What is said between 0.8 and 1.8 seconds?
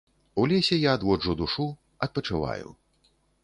я адводжу душу,